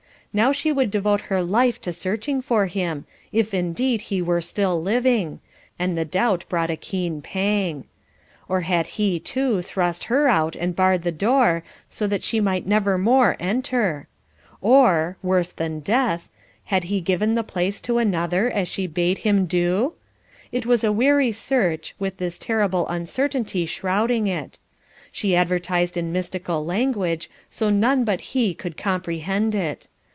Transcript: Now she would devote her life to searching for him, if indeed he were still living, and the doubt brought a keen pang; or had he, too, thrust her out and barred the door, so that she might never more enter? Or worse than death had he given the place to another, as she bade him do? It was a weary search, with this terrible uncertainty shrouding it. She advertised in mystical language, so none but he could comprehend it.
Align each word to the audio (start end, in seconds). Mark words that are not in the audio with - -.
Now 0.33 0.53
she 0.53 0.71
would 0.71 0.91
devote 0.91 1.19
her 1.27 1.43
life 1.43 1.81
to 1.81 1.91
searching 1.91 2.41
for 2.41 2.67
him, 2.67 3.05
if 3.33 3.53
indeed 3.53 3.99
he 3.99 4.21
were 4.21 4.39
still 4.39 4.81
living, 4.81 5.41
and 5.77 5.97
the 5.97 6.05
doubt 6.05 6.45
brought 6.47 6.71
a 6.71 6.77
keen 6.77 7.21
pang; 7.21 7.83
or 8.47 8.61
had 8.61 8.87
he, 8.95 9.19
too, 9.19 9.61
thrust 9.61 10.05
her 10.05 10.29
out 10.29 10.55
and 10.55 10.73
barred 10.73 11.03
the 11.03 11.11
door, 11.11 11.65
so 11.89 12.07
that 12.07 12.23
she 12.23 12.39
might 12.39 12.65
never 12.65 12.97
more 12.97 13.35
enter? 13.41 14.07
Or 14.61 15.17
worse 15.21 15.51
than 15.51 15.81
death 15.81 16.29
had 16.63 16.85
he 16.85 17.01
given 17.01 17.35
the 17.35 17.43
place 17.43 17.81
to 17.81 17.97
another, 17.97 18.49
as 18.49 18.69
she 18.69 18.87
bade 18.87 19.17
him 19.17 19.45
do? 19.47 19.95
It 20.49 20.65
was 20.65 20.85
a 20.85 20.93
weary 20.93 21.33
search, 21.33 21.93
with 21.99 22.19
this 22.19 22.37
terrible 22.37 22.87
uncertainty 22.87 23.65
shrouding 23.65 24.27
it. 24.27 24.59
She 25.11 25.35
advertised 25.35 25.97
in 25.97 26.13
mystical 26.13 26.63
language, 26.63 27.29
so 27.49 27.69
none 27.69 28.05
but 28.05 28.21
he 28.31 28.53
could 28.53 28.77
comprehend 28.77 29.53
it. 29.53 29.89